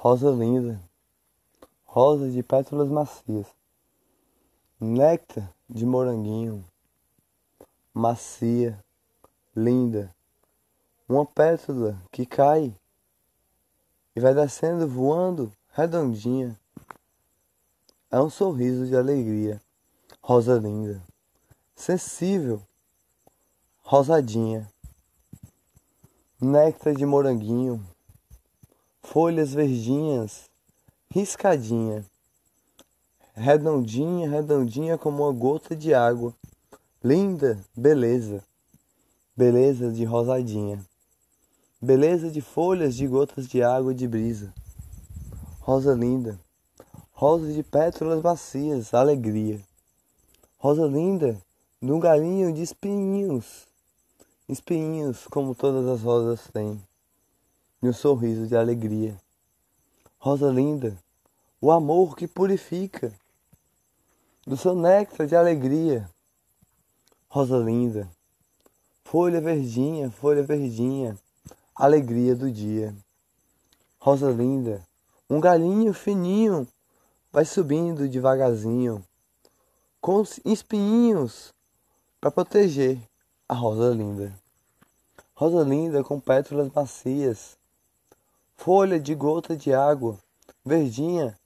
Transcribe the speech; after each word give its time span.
rosa 0.00 0.30
linda, 0.30 0.80
rosa 1.84 2.30
de 2.30 2.40
pétalas 2.40 2.88
macias, 2.88 3.48
néctar 4.78 5.52
de 5.68 5.84
moranguinho, 5.84 6.64
macia, 7.92 8.78
linda, 9.56 10.14
uma 11.08 11.26
pétala 11.26 12.00
que 12.12 12.24
cai 12.24 12.72
e 14.14 14.20
vai 14.20 14.32
descendo 14.32 14.86
voando 14.86 15.52
redondinha. 15.72 16.56
É 18.08 18.20
um 18.20 18.30
sorriso 18.30 18.86
de 18.86 18.96
alegria, 18.96 19.60
rosa 20.22 20.60
linda, 20.60 21.02
sensível, 21.74 22.62
rosadinha, 23.82 24.70
néctar 26.40 26.94
de 26.94 27.04
moranguinho 27.04 27.84
folhas 29.10 29.54
verdinhas, 29.54 30.50
riscadinha, 31.10 32.04
redondinha, 33.34 34.28
redondinha 34.28 34.98
como 34.98 35.24
uma 35.24 35.32
gota 35.32 35.74
de 35.74 35.94
água. 35.94 36.34
Linda, 37.02 37.58
beleza, 37.74 38.44
beleza 39.34 39.90
de 39.90 40.04
rosadinha, 40.04 40.84
beleza 41.80 42.30
de 42.30 42.42
folhas 42.42 42.94
de 42.94 43.06
gotas 43.06 43.48
de 43.48 43.62
água 43.62 43.94
de 43.94 44.06
brisa. 44.06 44.52
Rosa 45.60 45.94
linda, 45.94 46.38
rosa 47.10 47.50
de 47.50 47.62
pétalas 47.62 48.22
macias, 48.22 48.92
alegria. 48.92 49.58
Rosa 50.58 50.86
linda, 50.86 51.40
num 51.80 51.98
galinho 51.98 52.52
de 52.52 52.60
espinhos, 52.60 53.66
espinhos 54.46 55.26
como 55.28 55.54
todas 55.54 55.86
as 55.86 56.02
rosas 56.02 56.46
têm 56.52 56.78
e 57.82 57.88
um 57.88 57.92
sorriso 57.92 58.46
de 58.46 58.56
alegria. 58.56 59.16
Rosa 60.18 60.50
linda, 60.50 60.96
o 61.60 61.70
amor 61.70 62.16
que 62.16 62.26
purifica, 62.26 63.12
do 64.46 64.56
seu 64.56 64.74
néctar 64.74 65.26
de 65.26 65.36
alegria. 65.36 66.08
Rosa 67.28 67.58
linda, 67.58 68.08
folha 69.04 69.40
verdinha, 69.40 70.10
folha 70.10 70.42
verdinha, 70.42 71.16
alegria 71.74 72.34
do 72.34 72.50
dia. 72.50 72.94
Rosa 73.98 74.30
linda, 74.30 74.82
um 75.28 75.40
galinho 75.40 75.92
fininho 75.92 76.66
vai 77.30 77.44
subindo 77.44 78.08
devagarzinho, 78.08 79.04
com 80.00 80.22
espinhos 80.44 81.52
para 82.20 82.30
proteger 82.30 82.98
a 83.46 83.54
rosa 83.54 83.90
linda. 83.94 84.32
Rosa 85.34 85.62
linda 85.62 86.02
com 86.02 86.18
pétalas 86.18 86.72
macias, 86.72 87.57
folha 88.58 88.98
de 88.98 89.14
gota 89.14 89.56
de 89.56 89.72
água, 89.72 90.18
verdinha, 90.64 91.38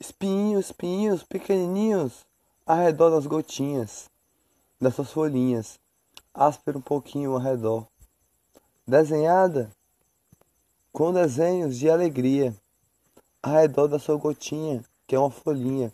espinhos, 0.00 0.64
espinhos 0.64 1.22
pequenininhos 1.22 2.24
ao 2.66 2.78
redor 2.78 3.10
das 3.10 3.26
gotinhas, 3.26 4.10
dessas 4.80 5.12
folhinhas, 5.12 5.78
áspero 6.32 6.78
um 6.78 6.82
pouquinho 6.82 7.32
ao 7.32 7.38
redor, 7.38 7.86
desenhada 8.86 9.70
com 10.90 11.12
desenhos 11.12 11.76
de 11.76 11.90
alegria 11.90 12.56
ao 13.42 13.52
redor 13.52 13.86
da 13.86 13.98
sua 13.98 14.16
gotinha, 14.16 14.82
que 15.06 15.14
é 15.14 15.18
uma 15.18 15.30
folhinha 15.30 15.92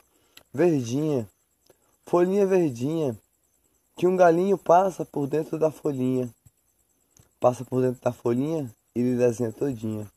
verdinha, 0.54 1.28
folhinha 2.06 2.46
verdinha, 2.46 3.19
que 3.96 4.06
um 4.06 4.16
galinho 4.16 4.56
passa 4.56 5.04
por 5.04 5.26
dentro 5.26 5.58
da 5.58 5.72
folhinha, 5.72 6.32
passa 7.41 7.64
por 7.64 7.82
dentro 7.82 8.00
da 8.00 8.12
folhinha 8.12 8.72
ele 9.00 9.16
desenha 9.16 9.52
todinha. 9.52 10.10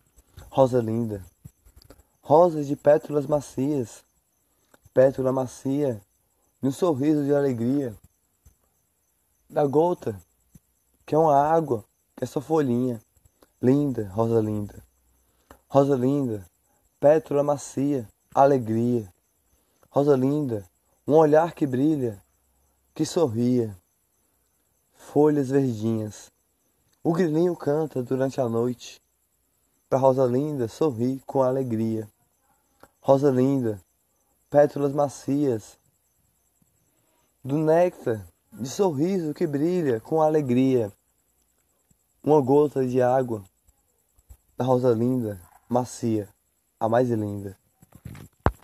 Rosa 0.50 0.82
linda. 0.82 1.24
Rosa 2.22 2.64
de 2.64 2.76
pétalas 2.76 3.28
macias. 3.28 4.04
Pétala 4.94 5.32
macia. 5.32 6.02
E 6.64 6.68
um 6.68 6.72
sorriso 6.72 7.24
de 7.24 7.34
alegria. 7.34 7.96
Da 9.48 9.66
gota, 9.68 10.20
que 11.06 11.14
é 11.14 11.18
uma 11.18 11.36
água, 11.36 11.84
que 12.16 12.24
é 12.24 12.28
sua 12.28 12.42
folhinha. 12.42 13.00
Linda, 13.62 14.10
rosa 14.10 14.42
linda. 14.42 14.82
Rosa 15.68 15.96
linda. 15.96 16.44
Pétala 17.00 17.44
macia. 17.44 18.08
Alegria. 18.34 19.08
Rosa 19.92 20.16
linda. 20.16 20.66
Um 21.08 21.14
olhar 21.14 21.54
que 21.54 21.68
brilha, 21.68 22.20
que 22.96 23.06
sorria. 23.06 23.78
Folhas 24.96 25.50
verdinhas 25.50 26.31
o 27.04 27.14
grilinho 27.14 27.56
canta 27.56 28.04
durante 28.04 28.40
a 28.40 28.48
noite. 28.48 29.02
Para 29.90 30.00
Rosa 30.00 30.26
Linda 30.26 30.68
sorri 30.68 31.22
com 31.26 31.42
alegria. 31.42 32.08
Rosa 33.02 33.32
Linda, 33.32 33.82
pétalas 34.50 34.94
macias, 34.94 35.80
do 37.44 37.58
néctar 37.58 38.26
de 38.54 38.70
sorriso 38.70 39.34
que 39.34 39.48
brilha 39.48 40.00
com 40.00 40.22
alegria. 40.22 40.92
Uma 42.24 42.40
gota 42.40 42.86
de 42.86 43.02
água 43.02 43.44
da 44.56 44.64
Rosa 44.64 44.94
Linda, 44.94 45.42
macia, 45.68 46.30
a 46.80 46.88
mais 46.88 47.10
linda. 47.10 47.58